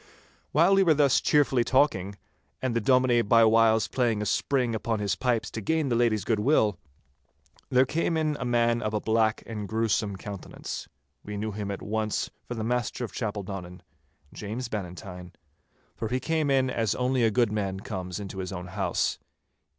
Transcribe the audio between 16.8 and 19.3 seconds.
only a goodman comes into his own house.